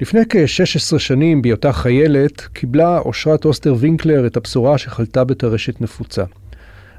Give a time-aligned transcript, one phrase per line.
[0.00, 6.24] לפני כ-16 שנים, בהיותה חיילת, קיבלה אושרת אוסטר וינקלר את הבשורה שחלתה בטרשת נפוצה.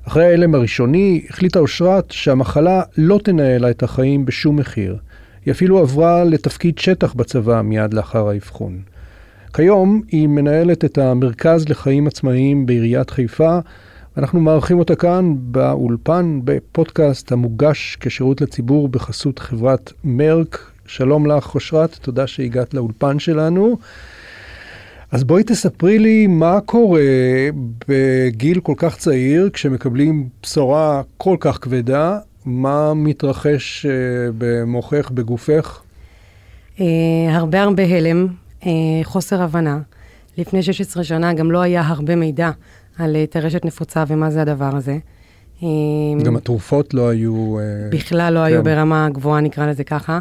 [0.08, 4.98] אחרי ההלם הראשוני, החליטה אושרת שהמחלה לא תנהל לה את החיים בשום מחיר.
[5.46, 8.80] היא אפילו עברה לתפקיד שטח בצבא מיד לאחר האבחון.
[9.54, 13.60] כיום היא מנהלת את המרכז לחיים עצמאיים בעיריית חיפה,
[14.18, 20.72] ואנחנו מארחים אותה כאן באולפן בפודקאסט המוגש כשירות לציבור בחסות חברת מרק.
[20.90, 23.78] שלום לך, אושרת, תודה שהגעת לאולפן שלנו.
[25.12, 27.02] אז בואי תספרי לי מה קורה
[27.88, 33.90] בגיל כל כך צעיר, כשמקבלים בשורה כל כך כבדה, מה מתרחש uh,
[34.38, 35.82] במוחך, בגופך?
[36.78, 36.82] Uh,
[37.30, 38.28] הרבה הרבה הלם,
[38.62, 38.66] uh,
[39.04, 39.80] חוסר הבנה.
[40.38, 42.52] לפני 16 שנה גם לא היה הרבה מידע
[42.98, 44.98] על טרשת נפוצה ומה זה הדבר הזה.
[46.24, 47.58] גם התרופות לא היו...
[47.90, 48.46] בכלל לא כן.
[48.46, 50.20] היו ברמה גבוהה, נקרא לזה ככה.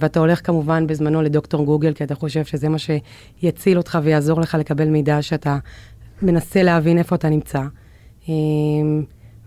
[0.00, 4.56] ואתה הולך כמובן בזמנו לדוקטור גוגל, כי אתה חושב שזה מה שיציל אותך ויעזור לך
[4.60, 5.58] לקבל מידע שאתה
[6.22, 7.62] מנסה להבין איפה אתה נמצא.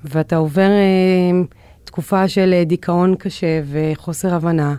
[0.03, 0.69] ואתה עובר
[1.83, 4.75] תקופה של דיכאון קשה וחוסר הבנה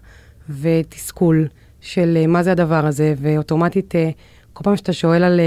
[0.48, 1.48] ותסכול
[1.81, 3.94] של מה זה הדבר הזה, ואוטומטית,
[4.53, 5.41] כל פעם שאתה שואל על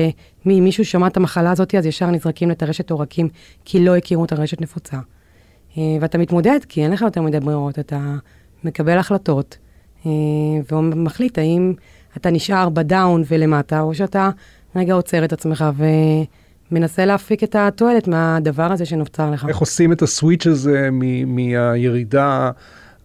[0.45, 3.29] מי מישהו שמע את המחלה הזאת, אז ישר נזרקים לטרשת עורקים,
[3.65, 4.97] כי לא הכירו את הרשת נפוצה.
[5.77, 8.15] ואתה מתמודד, כי אין לך יותר מדי ברירות, אתה...
[8.63, 9.57] מקבל החלטות,
[10.05, 10.11] אה,
[10.71, 11.73] ומחליט האם
[12.17, 14.29] אתה נשאר בדאון ולמטה, או שאתה
[14.75, 15.65] רגע עוצר את עצמך
[16.71, 19.45] ומנסה להפיק את התועלת מהדבר הזה שנוצר לך.
[19.47, 20.89] איך עושים את הסוויץ' הזה
[21.25, 22.51] מהירידה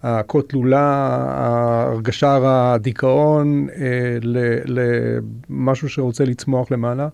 [0.03, 1.17] הכה תלולה,
[1.89, 4.19] הרגשה הדיכאון, אה,
[4.65, 7.09] למשהו שרוצה לצמוח למעלה?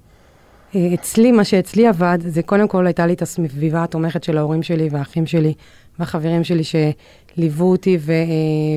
[0.74, 4.62] אה, אצלי, מה שאצלי עבד, זה קודם כל הייתה לי את הסביבה התומכת של ההורים
[4.62, 5.54] שלי והאחים שלי
[5.98, 6.62] והחברים שלי
[7.34, 8.16] שליוו אותי ו, אה,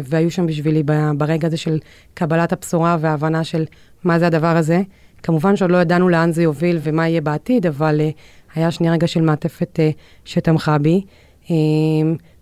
[0.04, 0.84] והיו שם בשבילי
[1.18, 1.80] ברגע הזה של
[2.14, 3.66] קבלת הבשורה וההבנה של
[4.04, 4.82] מה זה הדבר הזה.
[5.24, 8.14] כמובן שעוד לא ידענו לאן זה יוביל ומה יהיה בעתיד, אבל uh,
[8.56, 11.02] היה שנייה רגע של מעטפת uh, שתמכה בי.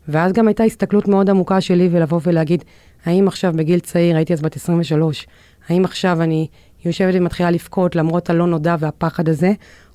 [0.08, 2.64] ואז גם הייתה הסתכלות מאוד עמוקה שלי ולבוא ולהגיד,
[3.06, 5.28] האם עכשיו בגיל צעיר, הייתי אז בת 23,
[5.70, 6.48] האם עכשיו אני
[6.86, 9.52] יושבת ומתחילה לבכות למרות הלא נודע והפחד הזה,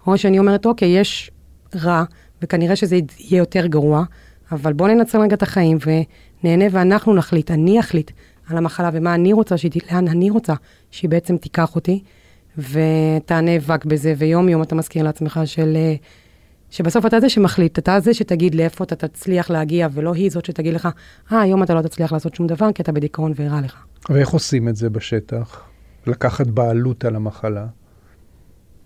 [0.06, 1.30] או שאני אומרת, אוקיי, יש
[1.74, 2.04] רע,
[2.42, 4.04] וכנראה שזה יהיה יותר גרוע,
[4.52, 8.10] אבל בואו ננצל רגע את החיים ונהנה ואנחנו נחליט, אני אחליט
[8.48, 10.54] על המחלה ומה אני רוצה, שהיא, לאן אני רוצה
[10.90, 12.02] שהיא בעצם תיקח אותי,
[12.58, 15.76] ואתה נאבק בזה, ויום יום אתה מזכיר לעצמך של...
[16.70, 20.74] שבסוף אתה זה שמחליט, אתה זה שתגיד לאיפה אתה תצליח להגיע, ולא היא זאת שתגיד
[20.74, 20.88] לך,
[21.32, 23.76] אה, היום אתה לא תצליח לעשות שום דבר, כי אתה בדיכאון ורע לך.
[24.10, 25.62] ואיך עושים את זה בשטח?
[26.06, 27.66] לקחת בעלות על המחלה?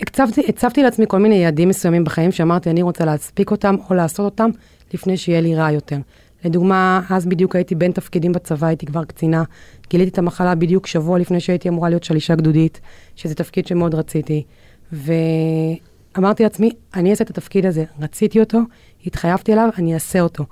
[0.00, 4.24] הצבתי, הצבתי לעצמי כל מיני יעדים מסוימים בחיים שאמרתי, אני רוצה להספיק אותם או לעשות
[4.24, 4.50] אותם
[4.94, 5.98] לפני שיהיה לי רע יותר.
[6.44, 9.44] לדוגמה, אז בדיוק הייתי בין תפקידים בצבא, הייתי כבר קצינה.
[9.90, 12.80] גיליתי את המחלה בדיוק שבוע לפני שהייתי אמורה להיות שלישה גדודית,
[13.16, 14.42] שזה תפקיד שמאוד רציתי.
[14.92, 17.84] ואמרתי לעצמי, אני אעשה את התפקיד הזה.
[18.00, 18.58] רציתי אותו,
[19.06, 20.44] התחייבתי אליו, אני אעשה אותו.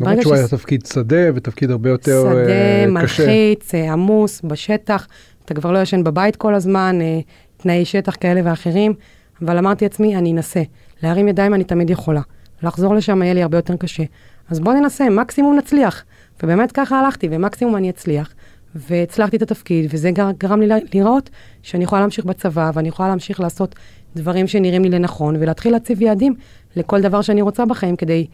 [0.00, 3.16] למרות שהוא היה תפקיד שדה ותפקיד הרבה יותר שדה, uh, קשה.
[3.16, 5.06] שדה, מלחיץ, אה, עמוס, בשטח.
[5.44, 7.30] אתה כבר לא ישן בבית כל הזמן, uh,
[7.62, 8.94] תנאי שטח כאלה ואחרים.
[9.42, 10.62] אבל אמרתי לעצמי, אני אנסה.
[11.02, 12.20] להרים ידיים אני תמיד יכולה.
[12.62, 14.04] לחזור לשם יהיה לי הרבה יותר קשה.
[14.50, 16.04] אז בואו ננסה, מקסימום נצליח.
[16.42, 18.34] ובאמת ככה הלכתי, ומקסימום אני אצליח.
[18.74, 21.30] והצלחתי את התפקיד, וזה גרם לי לראות
[21.62, 23.74] שאני יכולה להמשיך בצבא, ואני יכולה להמשיך לעשות
[24.16, 26.34] דברים שנראים לי לנכון, ולהתחיל להציב יעדים
[26.76, 28.26] לכל דבר שאני רוצה בחיים, כדי,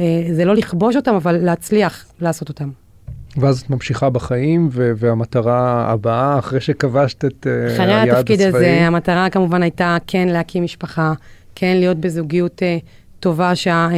[0.00, 2.70] אה, זה לא לכבוש אותם, אבל להצליח לעשות אותם.
[3.36, 8.10] ואז את ממשיכה בחיים, ו- והמטרה הבאה, אחרי שכבשת את uh, היעד הצבאי?
[8.10, 11.12] אחרי התפקיד הזה, המטרה כמובן הייתה כן להקים משפחה,
[11.54, 12.84] כן להיות בזוגיות uh,
[13.24, 13.68] טובה ש...
[13.68, 13.92] אה,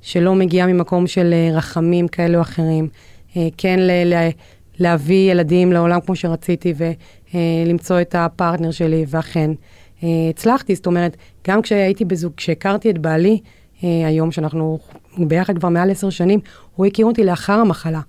[0.00, 2.88] שלא מגיעה ממקום של אה, רחמים כאלה או אחרים.
[3.36, 4.14] אה, כן ל...
[4.78, 6.74] להביא ילדים לעולם כמו שרציתי
[7.34, 9.50] ולמצוא את הפרטנר שלי, ואכן
[10.30, 10.74] הצלחתי.
[10.74, 11.16] זאת אומרת,
[11.48, 13.40] גם כשהייתי בזוג, כשהכרתי את בעלי,
[13.82, 14.78] היום שאנחנו
[15.18, 16.40] ביחד כבר מעל עשר שנים,
[16.76, 18.00] הוא הכיר אותי לאחר המחלה.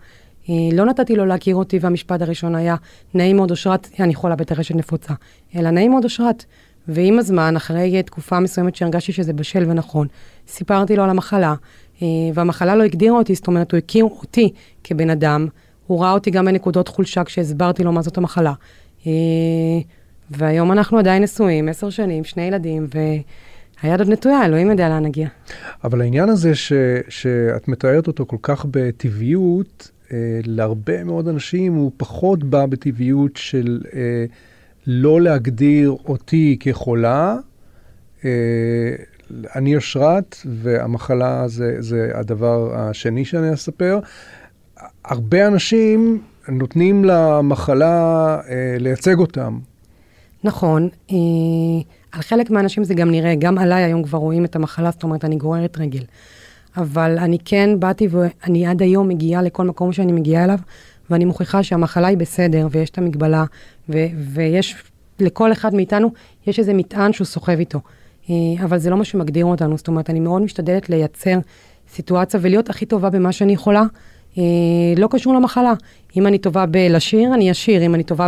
[0.49, 2.75] לא נתתי לו להכיר אותי, והמשפט הראשון היה,
[3.13, 5.13] נעים מאוד אושרת, אני חולה בטרשת נפוצה,
[5.55, 6.45] אלא נעים מאוד אושרת,
[6.87, 10.07] ועם הזמן, אחרי תקופה מסוימת שהרגשתי שזה בשל ונכון,
[10.47, 11.53] סיפרתי לו על המחלה,
[12.01, 14.53] אה, והמחלה לא הגדירה אותי, זאת אומרת, הוא הכיר אותי
[14.83, 15.47] כבן אדם,
[15.87, 18.53] הוא ראה אותי גם בנקודות חולשה כשהסברתי לו מה זאת המחלה.
[19.07, 19.11] אה,
[20.31, 22.87] והיום אנחנו עדיין נשואים, עשר שנים, שני ילדים,
[23.83, 25.27] והיד עוד נטויה, אלוהים יודע לאן נגיע.
[25.83, 26.73] אבל העניין הזה ש,
[27.09, 29.92] שאת מתארת אותו כל כך בטבעיות, אה,
[30.45, 33.81] להרבה מאוד אנשים הוא פחות בא בטבעיות של...
[33.93, 34.25] אה,
[34.87, 37.35] לא להגדיר אותי כחולה.
[38.25, 38.29] אה,
[39.55, 43.99] אני אושרת, והמחלה זה, זה הדבר השני שאני אספר.
[45.05, 49.59] הרבה אנשים נותנים למחלה אה, לייצג אותם.
[50.43, 51.15] נכון, אה,
[52.11, 55.25] על חלק מהאנשים זה גם נראה, גם עליי היום כבר רואים את המחלה, זאת אומרת,
[55.25, 56.03] אני גוררת רגל.
[56.77, 60.59] אבל אני כן באתי ואני עד היום מגיעה לכל מקום שאני מגיעה אליו,
[61.09, 63.45] ואני מוכיחה שהמחלה היא בסדר, ויש את המגבלה,
[63.89, 64.75] ו- ויש,
[65.19, 66.11] לכל אחד מאיתנו,
[66.47, 67.79] יש איזה מטען שהוא סוחב איתו.
[68.29, 71.39] אה, אבל זה לא מה שמגדיר אותנו, זאת אומרת, אני מאוד משתדלת לייצר
[71.93, 73.83] סיטואציה ולהיות הכי טובה במה שאני יכולה.
[74.37, 74.43] אה,
[74.97, 75.73] לא קשור למחלה.
[76.17, 78.27] אם אני טובה בלשיר, אני אשיר, אם אני טובה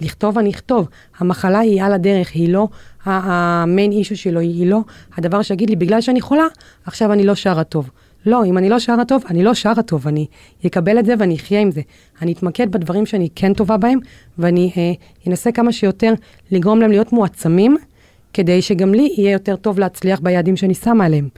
[0.00, 0.88] בלכתוב, אני אכתוב.
[1.18, 2.68] המחלה היא על הדרך, היא לא
[3.04, 4.80] המיין אישו שלו, היא לא
[5.16, 6.46] הדבר שיגיד לי, בגלל שאני חולה,
[6.84, 7.90] עכשיו אני לא שרה טוב.
[8.26, 10.26] לא, אם אני לא שרה טוב, אני לא שרה טוב, אני
[10.66, 11.80] אקבל את זה ואני אחיה עם זה.
[12.22, 13.98] אני אתמקד בדברים שאני כן טובה בהם,
[14.38, 14.92] ואני אה,
[15.26, 16.12] אנסה כמה שיותר
[16.50, 17.76] לגרום להם להיות מועצמים,
[18.32, 21.28] כדי שגם לי יהיה יותר טוב להצליח ביעדים שאני שמה עליהם.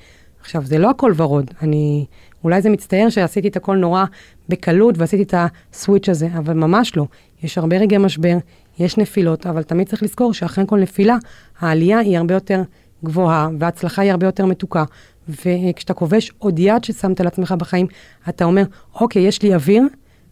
[0.40, 2.06] עכשיו, זה לא הכל ורוד, אני...
[2.44, 4.04] אולי זה מצטער שעשיתי את הכל נורא
[4.48, 5.34] בקלות ועשיתי את
[5.72, 7.06] הסוויץ' הזה, אבל ממש לא.
[7.42, 8.36] יש הרבה רגעי משבר,
[8.78, 11.16] יש נפילות, אבל תמיד צריך לזכור שאחרי כל נפילה,
[11.60, 12.62] העלייה היא הרבה יותר
[13.04, 14.84] גבוהה, וההצלחה היא הרבה יותר מתוקה.
[15.28, 17.86] וכשאתה כובש עוד יד ששמת לעצמך בחיים,
[18.28, 18.62] אתה אומר,
[18.94, 19.82] אוקיי, יש לי אוויר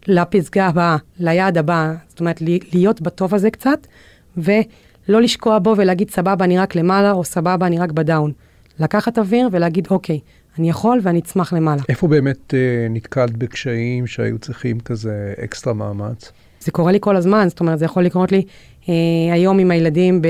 [0.06, 2.42] לפסגה הבאה, ליעד הבא, זאת אומרת,
[2.72, 3.86] להיות בטוב הזה קצת,
[4.36, 8.32] ולא לשקוע בו ולהגיד, סבבה, אני רק למעלה, או סבבה, אני רק בדאון.
[8.78, 10.20] לקחת אוויר ולהגיד, אוקיי,
[10.58, 11.82] אני יכול ואני אצמח למעלה.
[11.88, 16.32] איפה באמת אה, נתקלת בקשיים שהיו צריכים כזה אקסטרה מאמץ?
[16.60, 18.42] זה קורה לי כל הזמן, זאת אומרת, זה יכול לקרות לי
[18.88, 18.94] אה,
[19.32, 20.28] היום עם הילדים ב,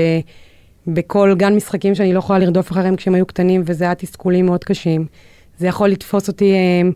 [0.87, 4.63] בכל גן משחקים שאני לא יכולה לרדוף אחריהם כשהם היו קטנים, וזה היה תסכולים מאוד
[4.63, 5.05] קשים.
[5.57, 6.89] זה יכול לתפוס אותי אה,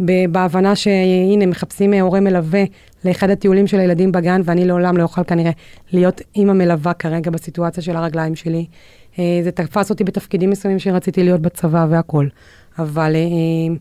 [0.00, 2.64] בהבנה שהנה, מחפשים אה, הורה מלווה
[3.04, 5.50] לאחד הטיולים של הילדים בגן, ואני לעולם לא אוכל כנראה
[5.92, 8.66] להיות אימא מלווה כרגע בסיטואציה של הרגליים שלי.
[9.18, 12.28] אה, זה תפס אותי בתפקידים מסוימים שרציתי להיות בצבא והכול.
[12.78, 13.76] אבל, אה,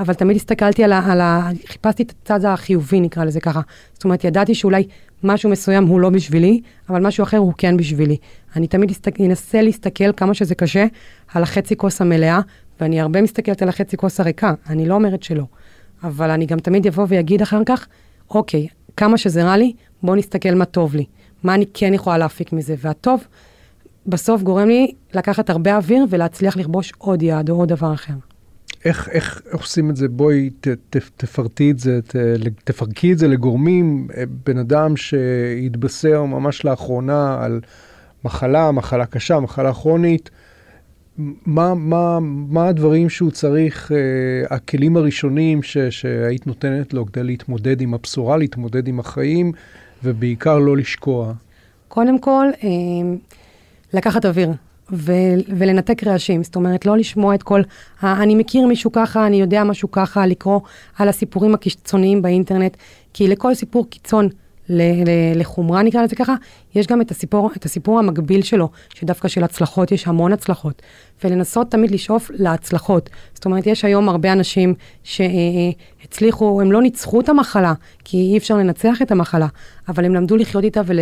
[0.00, 1.50] אבל תמיד הסתכלתי על ה, על ה...
[1.66, 3.60] חיפשתי את הצד החיובי, נקרא לזה ככה.
[3.92, 4.86] זאת אומרת, ידעתי שאולי
[5.24, 8.16] משהו מסוים הוא לא בשבילי, אבל משהו אחר הוא כן בשבילי.
[8.56, 10.86] אני תמיד אנסה להסתכל כמה שזה קשה
[11.34, 12.40] על החצי כוס המלאה,
[12.80, 15.44] ואני הרבה מסתכלת על החצי כוס הריקה, אני לא אומרת שלא.
[16.04, 17.86] אבל אני גם תמיד אבוא ואגיד אחר כך,
[18.30, 18.66] אוקיי,
[18.96, 19.72] כמה שזה רע לי,
[20.02, 21.04] בואו נסתכל מה טוב לי.
[21.42, 22.74] מה אני כן יכולה להפיק מזה.
[22.78, 23.24] והטוב,
[24.06, 28.14] בסוף גורם לי לקחת הרבה אוויר ולהצליח לכבוש עוד יעד או עוד דבר אחר.
[28.84, 30.08] איך, איך עושים את זה?
[30.08, 32.16] בואי ת, ת, תפרטי את זה, ת,
[32.64, 34.08] תפרקי את זה לגורמים.
[34.16, 37.60] אה, בן אדם שהתבשר ממש לאחרונה על
[38.24, 40.30] מחלה, מחלה קשה, מחלה כרונית,
[41.46, 42.18] מה, מה,
[42.48, 48.36] מה הדברים שהוא צריך, אה, הכלים הראשונים ש, שהיית נותנת לו כדי להתמודד עם הבשורה,
[48.36, 49.52] להתמודד עם החיים,
[50.04, 51.32] ובעיקר לא לשקוע?
[51.88, 52.68] קודם כל, אה,
[53.92, 54.52] לקחת אוויר.
[54.92, 55.12] ו-
[55.48, 57.60] ולנתק רעשים, זאת אומרת, לא לשמוע את כל,
[58.00, 60.60] ה- אני מכיר מישהו ככה, אני יודע משהו ככה, לקרוא
[60.98, 62.76] על הסיפורים הקיצוניים באינטרנט,
[63.14, 64.28] כי לכל סיפור קיצון
[65.34, 66.34] לחומרה נקרא לזה ככה,
[66.74, 70.82] יש גם את הסיפור, את הסיפור המקביל שלו, שדווקא של הצלחות, יש המון הצלחות.
[71.24, 73.10] ולנסות תמיד לשאוף להצלחות.
[73.34, 77.72] זאת אומרת, יש היום הרבה אנשים שהצליחו, הם לא ניצחו את המחלה,
[78.04, 79.46] כי אי אפשר לנצח את המחלה,
[79.88, 80.98] אבל הם למדו לחיות איתה ול,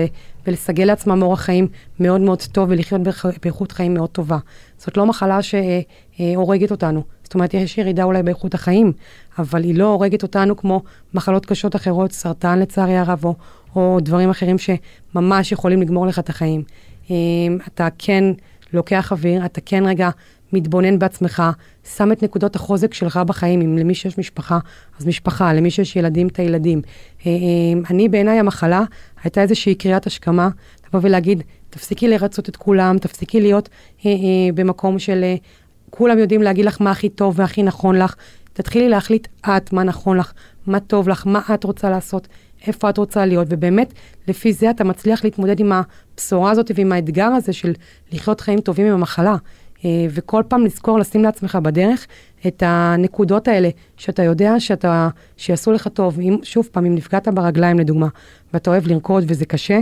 [0.46, 1.68] ולסגל לעצמם אורח חיים
[2.00, 3.00] מאוד מאוד טוב ולחיות
[3.42, 4.38] באיכות חיים מאוד טובה.
[4.78, 7.02] זאת לא מחלה שהורגת אותנו.
[7.22, 8.92] זאת אומרת, יש ירידה אולי באיכות החיים,
[9.38, 10.83] אבל היא לא הורגת אותנו כמו
[11.15, 13.35] מחלות קשות אחרות, סרטן לצערי הרב, או,
[13.77, 16.62] או דברים אחרים שממש יכולים לגמור לך את החיים.
[17.11, 18.25] אמ, אתה כן
[18.73, 20.11] לוקח אוויר, אתה כן רגע
[20.52, 21.43] מתבונן בעצמך,
[21.97, 23.61] שם את נקודות החוזק שלך בחיים.
[23.61, 24.59] אם למי שיש משפחה,
[24.99, 26.83] אז משפחה, למי שיש ילדים, את הילדים.
[27.26, 28.85] אמ, אני, בעיניי המחלה
[29.25, 30.49] הייתה איזושהי קריאת השכמה,
[30.88, 33.69] לבוא ולהגיד, תפסיקי לרצות את כולם, תפסיקי להיות
[34.07, 34.16] אה, אה,
[34.55, 35.35] במקום של אה,
[35.90, 38.14] כולם יודעים להגיד לך מה הכי טוב והכי נכון לך.
[38.56, 40.32] תתחילי להחליט את מה נכון לך,
[40.66, 42.28] מה טוב לך, מה את רוצה לעשות,
[42.66, 43.92] איפה את רוצה להיות, ובאמת,
[44.28, 47.72] לפי זה אתה מצליח להתמודד עם הבשורה הזאת ועם האתגר הזה של
[48.12, 49.36] לחיות חיים טובים עם המחלה.
[49.84, 52.06] אה, וכל פעם לזכור לשים לעצמך בדרך
[52.46, 56.20] את הנקודות האלה, שאתה יודע שאתה, שיעשו לך טוב.
[56.20, 58.08] אם, שוב פעם, אם נפגעת ברגליים לדוגמה,
[58.54, 59.80] ואתה אוהב לרקוד וזה קשה,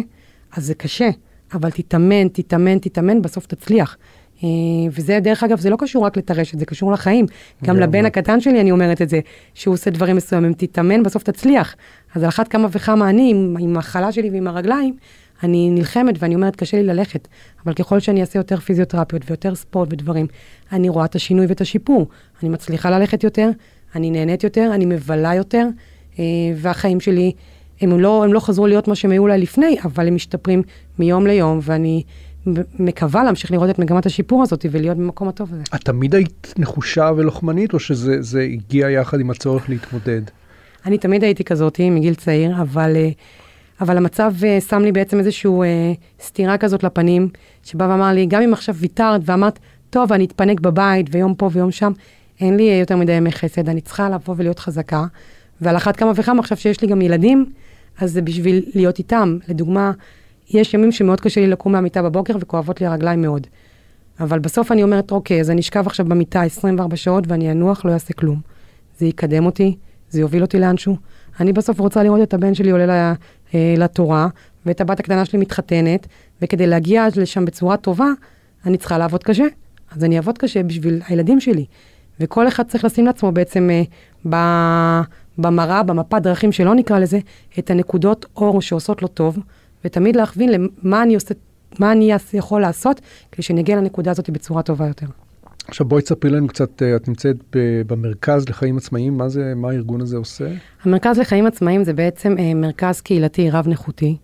[0.56, 1.10] אז זה קשה,
[1.54, 3.96] אבל תתאמן, תתאמן, תתאמן, בסוף תצליח.
[4.42, 4.48] אה,
[4.90, 7.26] וזה, דרך אגב, זה לא קשור רק לטרשת, זה קשור לחיים.
[7.64, 9.20] גם לבן הקטן שלי אני אומרת את זה,
[9.54, 11.74] שהוא עושה דברים מסוימים, תתאמן, בסוף תצליח.
[12.14, 14.96] אז על אחת כמה וכמה אני, עם, עם החלה שלי ועם הרגליים,
[15.42, 17.28] אני נלחמת ואני אומרת, קשה לי ללכת.
[17.64, 20.26] אבל ככל שאני אעשה יותר פיזיותרפיות ויותר ספורט ודברים,
[20.72, 22.08] אני רואה את השינוי ואת השיפור.
[22.42, 23.50] אני מצליחה ללכת יותר,
[23.94, 25.66] אני נהנית יותר, אני מבלה יותר,
[26.18, 26.24] אה,
[26.56, 27.32] והחיים שלי,
[27.80, 30.62] הם לא, הם לא חזרו להיות מה שהם היו אולי לפני, אבל הם משתפרים
[30.98, 32.02] מיום ליום, ואני
[32.78, 35.62] מקווה להמשיך לראות את מגמת השיפור הזאת ולהיות במקום הטוב הזה.
[35.74, 40.22] את תמיד היית נחושה ולוחמנית, או שזה הגיע יחד עם הצורך להתמודד?
[40.86, 43.10] אני תמיד הייתי כזאת מגיל צעיר, אבל, אה,
[43.80, 47.28] אבל המצב אה, שם לי בעצם איזושהי אה, סתירה כזאת לפנים,
[47.62, 49.58] שבא ואמר לי, גם אם עכשיו ויתרת ואמרת,
[49.90, 51.92] טוב, אני אתפנק בבית ויום פה ויום שם,
[52.40, 55.04] אין לי יותר מדי ימי חסד, אני צריכה לבוא ולהיות חזקה.
[55.60, 57.46] ועל אחת כמה וכמה, עכשיו שיש לי גם ילדים,
[57.98, 59.38] אז זה בשביל להיות איתם.
[59.48, 59.92] לדוגמה,
[60.50, 63.46] יש ימים שמאוד קשה לי לקום מהמיטה בבוקר וכואבות לי הרגליים מאוד.
[64.20, 67.92] אבל בסוף אני אומרת, אוקיי, אז אני אשכב עכשיו במיטה 24 שעות ואני אנוח, לא
[67.92, 68.40] אעשה כלום.
[68.98, 69.76] זה יקדם אותי,
[70.10, 70.96] זה יוביל אותי לאנשהו.
[71.40, 73.14] אני בסוף רוצה לראות את הבן שלי עולה
[73.54, 74.28] אה, לתורה,
[74.66, 76.06] ואת הבת הקטנה שלי מתחתנת,
[76.42, 78.08] וכדי להגיע לשם בצורה טובה,
[78.66, 79.44] אני צריכה לעבוד קשה.
[79.96, 81.64] אז אני אעבוד קשה בשביל הילדים שלי.
[82.20, 85.02] וכל אחד צריך לשים לעצמו בעצם אה,
[85.38, 87.18] במראה, במפת דרכים שלא נקרא לזה,
[87.58, 89.38] את הנקודות אור שעושות לו טוב,
[89.84, 90.50] ותמיד להכווין
[90.82, 91.34] למה אני עושה,
[91.78, 93.00] מה אני יכול לעשות,
[93.32, 95.06] כדי שנגיע לנקודה הזאת בצורה טובה יותר.
[95.68, 97.36] עכשיו בואי תספרי לנו קצת, אה, את נמצאת
[97.86, 100.48] במרכז לחיים עצמאיים, מה זה, מה הארגון הזה עושה?
[100.82, 104.16] המרכז לחיים עצמאיים זה בעצם אה, מרכז קהילתי רב-נכותי,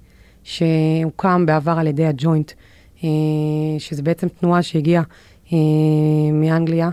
[0.43, 2.53] שהוקם בעבר על ידי הג'וינט,
[3.05, 3.09] אה,
[3.79, 5.03] שזה בעצם תנועה שהגיעה
[6.33, 6.91] מאנגליה,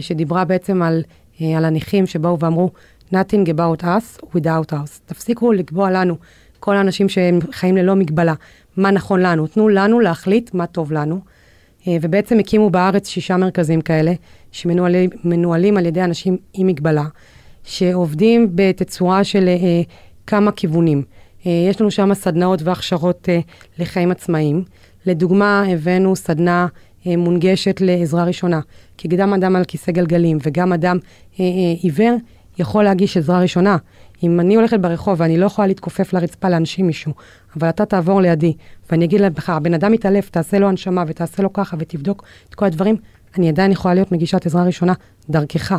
[0.00, 1.02] שדיברה בעצם על,
[1.40, 2.70] על הנכים שבאו ואמרו,
[3.12, 5.00] nothing about us without us.
[5.06, 6.16] תפסיקו לקבוע לנו,
[6.62, 8.34] כל האנשים שהם חיים ללא מגבלה,
[8.76, 9.46] מה נכון לנו.
[9.46, 11.20] תנו לנו להחליט מה טוב לנו.
[11.88, 14.12] אה, ובעצם הקימו בארץ שישה מרכזים כאלה,
[14.52, 17.04] שמנוהלים על ידי אנשים עם מגבלה,
[17.64, 19.82] שעובדים בתצורה של אה,
[20.26, 21.02] כמה כיוונים.
[21.46, 23.40] אה, יש לנו שם סדנאות והכשרות אה,
[23.78, 24.64] לחיים עצמאיים.
[25.06, 26.66] לדוגמה, הבאנו סדנה
[27.06, 28.60] אה, מונגשת לעזרה ראשונה,
[28.98, 30.98] כי גם אדם על כיסא גלגלים וגם אדם
[31.40, 32.16] אה, אה, עיוור
[32.58, 33.76] יכול להגיש עזרה ראשונה.
[34.22, 37.12] אם אני הולכת ברחוב ואני לא יכולה להתכופף לרצפה להנשים מישהו,
[37.56, 38.54] אבל אתה תעבור לידי,
[38.90, 42.64] ואני אגיד לך, הבן אדם מתעלף, תעשה לו הנשמה ותעשה לו ככה ותבדוק את כל
[42.64, 42.96] הדברים,
[43.38, 44.92] אני עדיין יכולה להיות מגישת עזרה ראשונה
[45.30, 45.72] דרכך.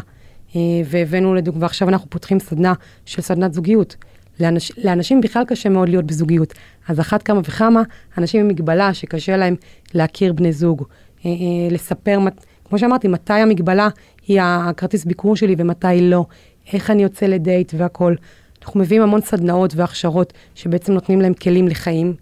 [0.55, 2.73] אה, והבאנו לדוגמה, ועכשיו אנחנו פותחים סדנה
[3.05, 3.95] של סדנת זוגיות.
[4.39, 6.53] לאנש, לאנשים בכלל קשה מאוד להיות בזוגיות.
[6.87, 7.81] אז אחת כמה וכמה,
[8.17, 9.55] אנשים עם מגבלה שקשה להם
[9.93, 10.83] להכיר בני זוג,
[11.25, 11.35] אה, אה,
[11.71, 12.19] לספר,
[12.65, 13.89] כמו שאמרתי, מתי המגבלה
[14.27, 16.25] היא הכרטיס ביקור שלי ומתי לא,
[16.73, 18.15] איך אני יוצא לדייט והכול.
[18.61, 22.13] אנחנו מביאים המון סדנאות והכשרות שבעצם נותנים להם כלים לחיים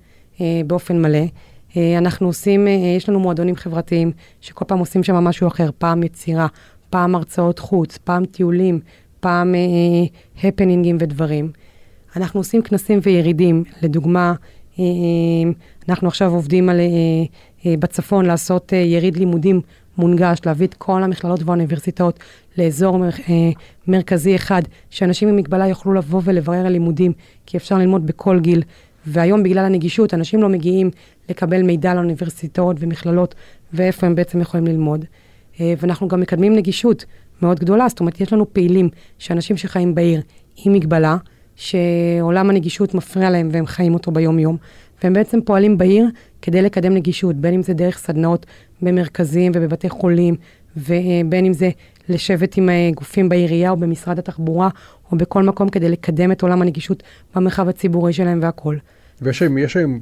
[0.41, 1.25] אה, באופן מלא.
[1.77, 6.03] אה, אנחנו עושים, אה, יש לנו מועדונים חברתיים שכל פעם עושים שם משהו אחר, פעם
[6.03, 6.48] יצירה,
[6.89, 8.79] פעם הרצאות חוץ, פעם טיולים,
[9.19, 9.55] פעם
[10.43, 11.51] הפנינגים אה, ודברים.
[12.15, 14.33] אנחנו עושים כנסים וירידים, לדוגמה,
[14.79, 15.51] אה, אה,
[15.89, 16.79] אנחנו עכשיו עובדים על,
[17.65, 19.62] אה, בצפון לעשות יריד לימודים
[19.98, 22.19] מונגש, להביא את כל המכללות והאוניברסיטאות
[22.57, 23.00] לאזור
[23.88, 27.13] מרכזי אחד, שאנשים עם מגבלה יוכלו לבוא ולברר לימודים,
[27.45, 28.63] כי אפשר ללמוד בכל גיל.
[29.05, 30.89] והיום בגלל הנגישות, אנשים לא מגיעים
[31.29, 33.36] לקבל מידע לאוניברסיטאות ומכללות,
[33.74, 35.05] ואיפה הם בעצם יכולים ללמוד.
[35.60, 37.05] ואנחנו גם מקדמים נגישות
[37.41, 40.21] מאוד גדולה, זאת אומרת, יש לנו פעילים שאנשים שחיים בעיר
[40.65, 41.17] עם מגבלה,
[41.55, 44.57] שעולם הנגישות מפריע להם והם חיים אותו ביום-יום.
[45.03, 46.05] והם בעצם פועלים בעיר
[46.41, 48.46] כדי לקדם נגישות, בין אם זה דרך סדנאות
[48.81, 50.36] במרכזים ובבתי חולים,
[50.77, 51.70] ובין אם זה
[52.10, 54.70] לשבת עם אה, גופים בעירייה או במשרד התחבורה,
[55.12, 57.03] או בכל מקום כדי לקדם את עולם הנגישות
[57.36, 58.79] במרחב הציבורי שלהם והכול.
[59.22, 60.00] ויש היום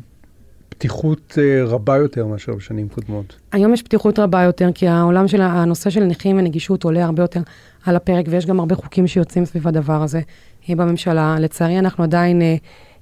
[0.70, 3.36] פתיחות אה, רבה יותר מאשר בשנים קודמות.
[3.52, 7.42] היום יש פתיחות רבה יותר, כי העולם של, הנושא של נכים ונגישות עולה הרבה יותר
[7.86, 10.22] על הפרק, ויש גם הרבה חוקים שיוצאים סביב הדבר הזה
[10.70, 11.36] אה, בממשלה.
[11.40, 12.56] לצערי, אנחנו עדיין אה,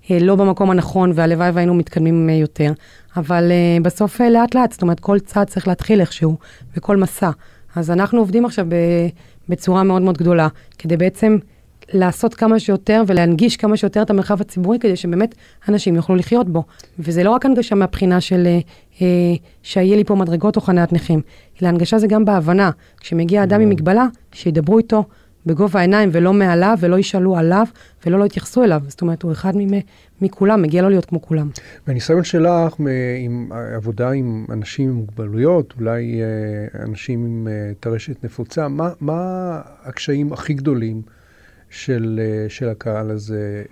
[0.10, 2.72] לא במקום הנכון, והלוואי והיינו מתקדמים יותר,
[3.18, 6.38] אבל בסוף לאט לאט, זאת אומרת, כל צעד צריך להתחיל איכשהו,
[6.78, 7.30] וכל מסע.
[7.76, 8.66] אז אנחנו עובדים עכשיו
[9.50, 10.48] בצורה מאוד מאוד גדולה,
[10.78, 11.38] כדי בעצם...
[11.94, 15.36] לעשות כמה שיותר ולהנגיש כמה שיותר את המרחב הציבורי כדי שבאמת
[15.70, 16.64] אנשים יוכלו לחיות בו.
[17.00, 18.60] וזה לא רק הנגשה מהבחינה של אה,
[19.02, 21.22] אה שיהיה לי פה מדרגות או חניית נכים,
[21.62, 22.72] אלא הנגשה זה גם בהבנה.
[23.00, 25.04] כשמגיע אדם עם מגבלה, שידברו איתו
[25.48, 27.66] בגובה העיניים ולא מעליו ולא ישאלו עליו
[28.06, 28.82] ולא לא יתייחסו אליו.
[28.88, 29.54] זאת אומרת, הוא אחד
[30.22, 31.50] מכולם, מגיע לו להיות כמו כולם.
[31.88, 32.74] והניסיון שלך
[33.20, 39.62] עם עבודה עם אנשים עם מוגבלויות, אולי אה, אנשים עם אה, טרשת נפוצה, מה, מה
[39.84, 41.02] הקשיים הכי גדולים?
[41.70, 43.64] של, אה, של הקהל הזה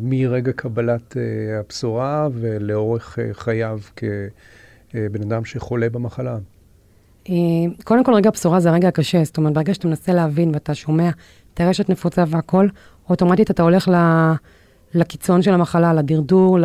[0.00, 1.16] מרגע קבלת
[1.60, 6.38] הבשורה ולאורך חייו כבן אדם שחולה במחלה.
[7.84, 9.24] קודם כל, רגע הבשורה זה הרגע הקשה.
[9.24, 11.10] זאת אומרת, ברגע שאתה מנסה להבין ואתה שומע
[11.54, 12.68] את הרשת נפוצה והכל,
[13.10, 13.90] אוטומטית אתה הולך
[14.94, 16.58] לקיצון של המחלה, לדרדור,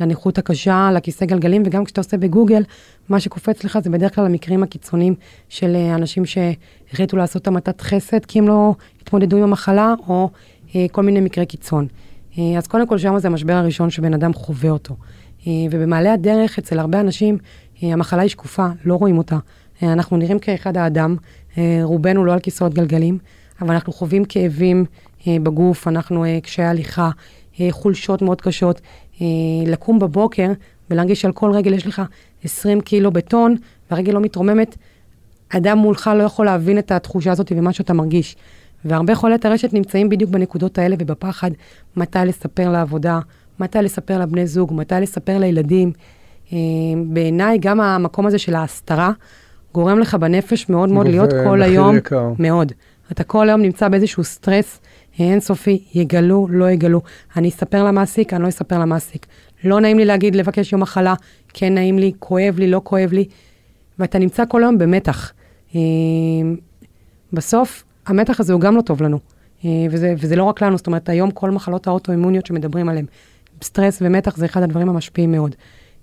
[0.00, 2.62] לנכות הקשה, לכיסא גלגלים, וגם כשאתה עושה בגוגל,
[3.08, 5.14] מה שקופץ לך זה בדרך כלל המקרים הקיצוניים
[5.48, 10.30] של אנשים שהחליטו לעשות המתת חסד, כי הם לא התמודדו עם המחלה, או
[10.74, 11.86] אה, כל מיני מקרי קיצון.
[12.38, 14.96] אה, אז קודם כל, שם זה המשבר הראשון שבן אדם חווה אותו.
[15.46, 17.38] אה, ובמעלה הדרך, אצל הרבה אנשים,
[17.82, 19.38] אה, המחלה היא שקופה, לא רואים אותה.
[19.82, 21.16] אה, אנחנו נראים כאחד האדם,
[21.58, 23.18] אה, רובנו לא על כיסאות גלגלים,
[23.60, 24.84] אבל אנחנו חווים כאבים,
[25.28, 27.10] בגוף, אנחנו קשיי הליכה,
[27.70, 28.80] חולשות מאוד קשות.
[29.66, 30.52] לקום בבוקר
[30.90, 32.02] ולהרגיש שעל כל רגל יש לך
[32.44, 33.56] 20 קילו בטון,
[33.90, 34.76] והרגל לא מתרוממת,
[35.48, 38.36] אדם מולך לא יכול להבין את התחושה הזאת ומה שאתה מרגיש.
[38.84, 41.50] והרבה חולי טרשת נמצאים בדיוק בנקודות האלה ובפחד
[41.96, 43.20] מתי לספר לעבודה,
[43.60, 45.92] מתי לספר לבני זוג, מתי לספר לילדים.
[46.52, 46.58] אה,
[47.06, 49.12] בעיניי גם המקום הזה של ההסתרה
[49.76, 52.28] גורם לך בנפש מאוד מאוד להיות כל היום, יקר.
[52.38, 52.72] מאוד.
[53.12, 54.80] אתה כל היום נמצא באיזשהו סטרס
[55.18, 57.00] אינסופי, יגלו, לא יגלו.
[57.36, 59.26] אני אספר למעסיק, אני לא אספר למעסיק.
[59.64, 61.14] לא נעים לי להגיד, לבקש יום מחלה,
[61.54, 63.24] כן נעים לי, כואב לי, לא כואב לי.
[63.98, 65.32] ואתה נמצא כל היום במתח.
[65.74, 65.80] אה,
[67.32, 69.18] בסוף, המתח הזה הוא גם לא טוב לנו.
[69.64, 73.06] אה, וזה, וזה לא רק לנו, זאת אומרת, היום כל מחלות האוטואימוניות שמדברים עליהן,
[73.62, 75.54] סטרס ומתח זה אחד הדברים המשפיעים מאוד.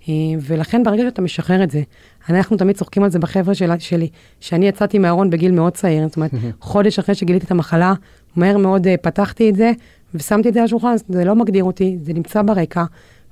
[0.10, 1.82] אה, ולכן ברגע שאתה משחרר את זה,
[2.30, 6.16] אנחנו תמיד צוחקים על זה בחבר'ה של, שלי, שאני יצאתי מהארון בגיל מאוד צעיר, זאת
[6.16, 7.94] אומרת, חודש אחרי שגיליתי את המחלה,
[8.36, 9.72] מהר מאוד פתחתי את זה,
[10.14, 12.84] ושמתי את זה על השולחן, זה לא מגדיר אותי, זה נמצא ברקע,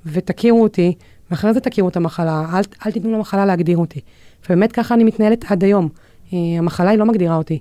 [0.06, 0.94] ותכירו אותי,
[1.32, 4.00] ואחרי זה תכירו את המחלה, אל, אל תיתנו למחלה להגדיר אותי.
[4.46, 5.90] ובאמת ככה אני מתנהלת עד היום.
[6.30, 7.60] Uh, המחלה היא לא מגדירה אותי.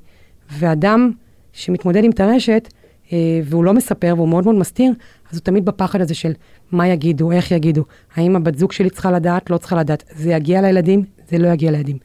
[0.58, 1.10] ואדם
[1.52, 2.68] שמתמודד עם טרשת,
[3.44, 4.92] והוא לא מספר והוא מאוד מאוד מסתיר,
[5.30, 6.32] אז הוא תמיד בפחד הזה של
[6.72, 7.84] מה יגידו, איך יגידו,
[8.14, 10.04] האם הבת זוג שלי צריכה לדעת, לא צריכה לדעת.
[10.16, 11.96] זה יגיע לילדים, זה לא יגיע לילדים.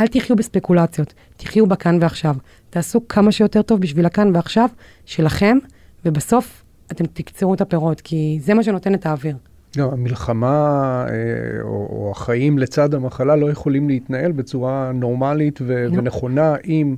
[0.00, 2.34] אל תחיו בספקולציות, תחיו בכאן ועכשיו.
[2.70, 4.68] תעשו כמה שיותר טוב בשביל הכאן ועכשיו
[5.04, 5.58] שלכם,
[6.04, 9.36] ובסוף אתם תקצרו את הפירות, כי זה מה שנותן את האוויר.
[9.76, 10.56] לא, המלחמה
[11.08, 15.98] אה, או, או החיים לצד המחלה לא יכולים להתנהל בצורה נורמלית ו- לא.
[15.98, 16.96] ונכונה אם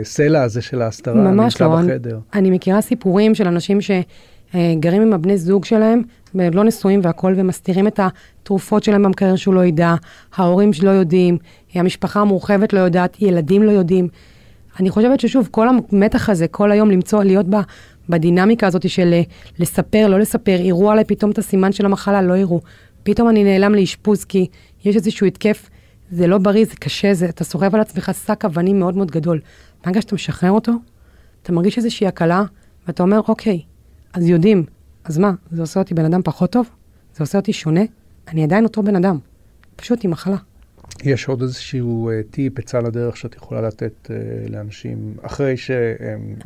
[0.00, 1.76] הסלע הזה של ההסתרה נמצא לא.
[1.76, 2.18] בחדר.
[2.34, 6.02] אני, מכירה סיפורים של אנשים שגרים עם הבני זוג שלהם,
[6.34, 9.94] לא נשואים והכול, ומסתירים את התרופות שלהם במקרר שהוא לא ידע,
[10.36, 11.38] ההורים שלא יודעים,
[11.74, 14.08] המשפחה המורחבת לא יודעת, ילדים לא יודעים.
[14.80, 17.60] אני חושבת ששוב, כל המתח הזה, כל היום למצוא, להיות בה,
[18.08, 19.22] בדינמיקה הזאת של אה,
[19.58, 22.60] לספר, לא לספר, יראו עליי פתאום את הסימן של המחלה, לא יראו.
[23.02, 24.46] פתאום אני נעלם לאשפוז כי
[24.84, 25.70] יש איזשהו התקף,
[26.10, 29.40] זה לא בריא, זה קשה, זה, אתה סוחב על עצמך שק אבנים מאוד מאוד גדול.
[29.84, 30.72] ברגע שאתה משחרר אותו,
[31.42, 32.44] אתה מרגיש איזושהי הקלה,
[32.86, 33.60] ואתה אומר, אוקיי,
[34.12, 34.64] אז יודעים,
[35.04, 36.68] אז מה, זה עושה אותי בן אדם פחות טוב?
[37.16, 37.80] זה עושה אותי שונה?
[38.28, 39.18] אני עדיין אותו בן אדם,
[39.76, 40.36] פשוט עם מחלה.
[41.02, 44.10] יש עוד איזשהו uh, טיפ, עצה לדרך שאת יכולה לתת uh,
[44.52, 46.44] לאנשים, אחרי שהם uh,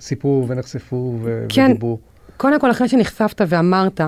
[0.00, 1.96] סיפרו ונחשפו ו- כן, ודיברו?
[1.96, 4.00] כן, קודם כל אחרי שנחשפת ואמרת,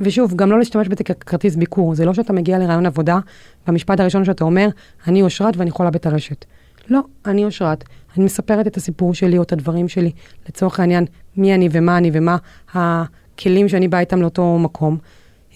[0.00, 3.18] ושוב, גם לא להשתמש בזה ככרטיס ביקור, זה לא שאתה מגיע לרעיון עבודה,
[3.66, 4.68] והמשפט הראשון שאתה אומר,
[5.06, 6.44] אני אושרת ואני חולה בטרשת.
[6.88, 7.84] לא, אני אושרת,
[8.16, 10.10] אני מספרת את הסיפור שלי או את הדברים שלי,
[10.48, 11.04] לצורך העניין,
[11.36, 12.36] מי אני ומה אני ומה
[12.74, 14.98] הכלים שאני באה איתם לאותו מקום.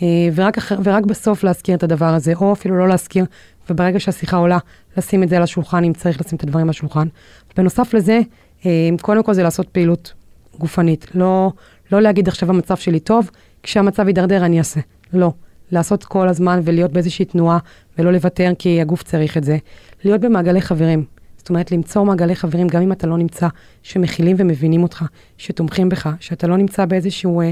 [0.03, 3.25] אה, ורק, אחר, ורק בסוף להזכיר את הדבר הזה, או אפילו לא להזכיר,
[3.71, 4.59] וברגע שהשיחה עולה,
[4.97, 7.09] לשים את זה על השולחן, אם צריך לשים את הדברים על השולחן.
[7.57, 8.21] בנוסף לזה,
[8.67, 10.13] אה, קודם כל זה לעשות פעילות
[10.59, 11.07] גופנית.
[11.15, 11.53] לא,
[11.93, 13.31] לא להגיד עכשיו המצב שלי טוב,
[13.63, 14.81] כשהמצב יידרדר אני אעשה.
[15.13, 15.33] לא.
[15.71, 17.59] לעשות כל הזמן ולהיות באיזושהי תנועה,
[17.99, 19.59] ולא לוותר כי הגוף צריך את זה.
[20.05, 21.05] להיות במעגלי חברים.
[21.49, 23.49] זאת אומרת, למצוא מעגלי חברים, גם אם אתה לא נמצא,
[23.83, 25.05] שמכילים ומבינים אותך,
[25.39, 27.51] שתומכים בך, שאתה לא נמצא באיזשהו אה,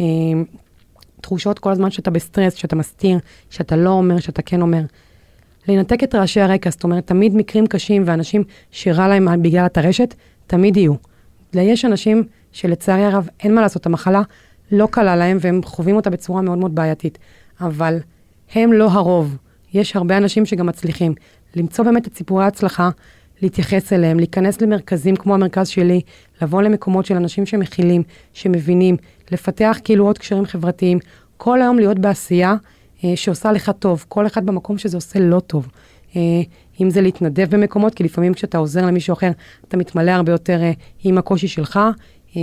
[0.00, 0.04] אה,
[1.20, 3.18] תחושות כל הזמן שאתה בסטרס, שאתה מסתיר,
[3.50, 4.82] שאתה לא אומר, שאתה כן אומר.
[5.68, 10.14] לנתק את רעשי הרקע, זאת אומרת, תמיד מקרים קשים ואנשים שרע להם בגלל הטרשת,
[10.46, 10.94] תמיד יהיו.
[11.54, 14.22] יש אנשים שלצערי הרב אין מה לעשות, המחלה
[14.72, 17.18] לא קלה להם והם חווים אותה בצורה מאוד מאוד בעייתית,
[17.60, 17.98] אבל
[18.54, 19.36] הם לא הרוב.
[19.74, 21.14] יש הרבה אנשים שגם מצליחים.
[21.56, 22.90] למצוא באמת את סיפורי ההצלחה,
[23.42, 26.00] להתייחס אליהם, להיכנס למרכזים כמו המרכז שלי,
[26.42, 28.96] לבוא למקומות של אנשים שמכילים, שמבינים,
[29.30, 30.98] לפתח כאילו עוד קשרים חברתיים,
[31.36, 32.54] כל היום להיות בעשייה
[33.04, 35.68] אה, שעושה לך טוב, כל אחד במקום שזה עושה לא טוב.
[36.16, 36.20] אה,
[36.80, 39.30] אם זה להתנדב במקומות, כי לפעמים כשאתה עוזר למישהו אחר,
[39.68, 40.72] אתה מתמלא הרבה יותר אה,
[41.04, 41.80] עם הקושי שלך,
[42.36, 42.40] אה,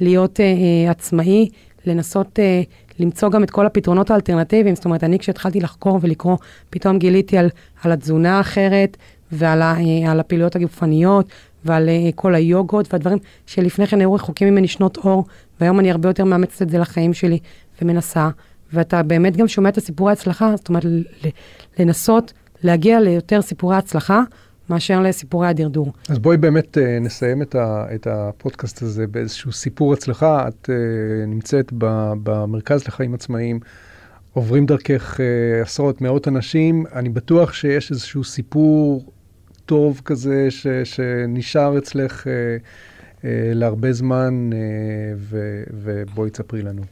[0.00, 1.48] להיות אה, אה, עצמאי,
[1.86, 2.62] לנסות אה,
[2.98, 4.74] למצוא גם את כל הפתרונות האלטרנטיביים.
[4.74, 6.36] זאת אומרת, אני כשהתחלתי לחקור ולקרוא,
[6.70, 7.48] פתאום גיליתי על,
[7.82, 8.96] על התזונה האחרת
[9.32, 9.74] ועל ה,
[10.06, 11.28] אה, הפעילויות הגופניות
[11.64, 15.24] ועל אה, כל היוגות והדברים שלפני כן היו רחוקים ממני שנות אור,
[15.60, 17.38] והיום אני הרבה יותר מאמצת את זה לחיים שלי
[17.82, 18.28] ומנסה.
[18.72, 20.84] ואתה באמת גם שומע את הסיפורי ההצלחה, זאת אומרת,
[21.78, 24.22] לנסות להגיע ליותר סיפורי הצלחה
[24.70, 25.92] מאשר לסיפורי הדרדור.
[26.08, 30.48] אז בואי באמת uh, נסיים את, ה, את הפודקאסט הזה באיזשהו סיפור הצלחה.
[30.48, 33.60] את uh, נמצאת ב, במרכז לחיים עצמאיים,
[34.32, 35.20] עוברים דרכך uh,
[35.62, 36.84] עשרות, מאות אנשים.
[36.92, 39.04] אני בטוח שיש איזשהו סיפור
[39.68, 44.56] טוב כזה ש, שנשאר אצלך uh, uh, להרבה זמן, uh,
[45.16, 46.82] ו, ובואי תספרי לנו.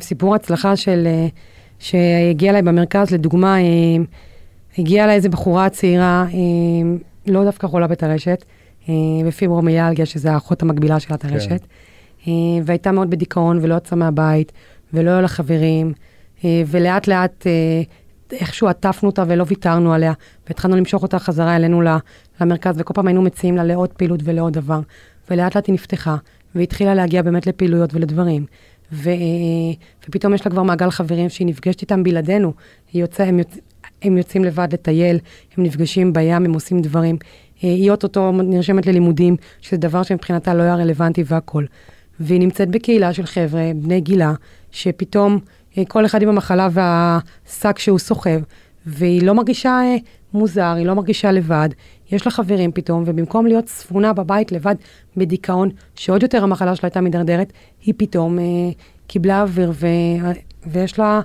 [0.00, 1.06] סיפור הצלחה של,
[1.78, 3.56] שהגיע אליי במרכז, לדוגמה,
[4.78, 6.26] הגיעה אליי איזו בחורה צעירה,
[7.26, 8.44] לא דווקא חולה בטרשת,
[8.88, 8.94] אה,
[9.26, 11.60] בפיברומיאלגיה, שזה האחות המקבילה של הטרשת,
[12.24, 12.30] כן.
[12.64, 14.52] והייתה מאוד בדיכאון ולא יצאה מהבית,
[14.92, 15.92] ולא היו לה חברים,
[16.44, 17.46] ולאט לאט
[18.32, 20.12] איכשהו עטפנו אותה ולא ויתרנו עליה,
[20.46, 21.82] והתחלנו למשוך אותה חזרה אלינו
[22.40, 24.80] למרכז, וכל פעם היינו מציעים לה לעוד פעילות ולעוד דבר.
[25.30, 26.16] ולאט לאט היא נפתחה,
[26.54, 28.46] והתחילה להגיע באמת לפעילויות ולדברים.
[28.92, 29.10] ו...
[30.08, 32.52] ופתאום יש לה כבר מעגל חברים שהיא נפגשת איתם בלעדינו.
[32.92, 33.58] היא יוצא, הם, יוצ...
[34.02, 35.18] הם יוצאים לבד לטייל,
[35.56, 37.16] הם נפגשים בים, הם עושים דברים.
[37.62, 41.66] היא אוטוטו נרשמת ללימודים, שזה דבר שמבחינתה לא היה רלוונטי והכול.
[42.20, 44.34] והיא נמצאת בקהילה של חבר'ה, בני גילה,
[44.70, 45.38] שפתאום אה,
[45.88, 48.40] כל אחד עם המחלה והשק שהוא סוחב,
[48.86, 49.96] והיא לא מרגישה אה,
[50.34, 51.68] מוזר, היא לא מרגישה לבד,
[52.10, 54.74] יש לה חברים פתאום, ובמקום להיות ספונה בבית לבד
[55.16, 57.52] בדיכאון, שעוד יותר המחלה שלה הייתה מידרדרת,
[57.84, 58.44] היא פתאום אה,
[59.06, 59.86] קיבלה אוויר ו,
[60.66, 61.20] ויש לה,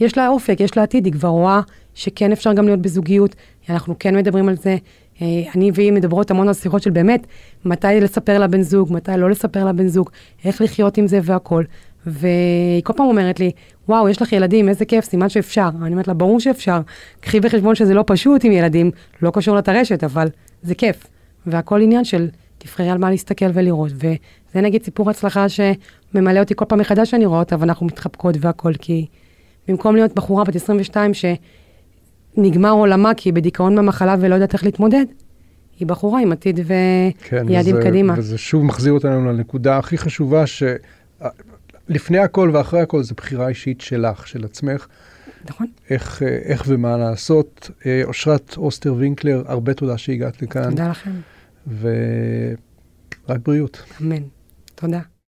[0.00, 1.60] יש לה אופק, יש לה עתיד, היא כבר רואה
[1.94, 3.36] שכן אפשר גם להיות בזוגיות,
[3.68, 4.76] אנחנו כן מדברים על זה.
[5.22, 7.26] אה, אני והיא מדברות המון על שיחות של באמת,
[7.64, 10.10] מתי לספר לבן זוג, מתי לא לספר לבן זוג,
[10.44, 11.64] איך לחיות עם זה והכול.
[12.06, 13.50] והיא כל פעם אומרת לי,
[13.88, 15.68] וואו, יש לך ילדים, איזה כיף, סימן שאפשר.
[15.82, 16.80] אני אומרת לה, ברור שאפשר.
[17.20, 18.90] קחי בחשבון שזה לא פשוט עם ילדים,
[19.22, 20.28] לא קשור לטרשת, אבל
[20.62, 21.06] זה כיף.
[21.46, 23.92] והכל עניין של תבחרי על מה להסתכל ולראות.
[23.94, 28.72] וזה נגיד סיפור הצלחה שממלא אותי כל פעם מחדש שאני רואה אותה, ואנחנו מתחבקות והכל,
[28.78, 29.06] כי
[29.68, 35.04] במקום להיות בחורה בת 22 שנגמר עולמה כי היא בדיכאון במחלה ולא יודעת איך להתמודד,
[35.78, 38.14] היא בחורה עם עתיד ויעדים כן, קדימה.
[38.16, 40.62] וזה שוב מחזיר אותנו לנקודה הכי חשובה, ש...
[41.88, 44.86] לפני הכל ואחרי הכל זה בחירה אישית שלך, של עצמך.
[45.44, 45.66] נכון.
[45.90, 47.70] איך, אה, איך ומה לעשות.
[47.86, 50.70] אה, אושרת אוסטר וינקלר, הרבה תודה שהגעת לכאן.
[50.70, 51.10] תודה לכם.
[53.26, 53.82] ורק בריאות.
[54.00, 54.22] אמן.
[54.74, 55.00] תודה.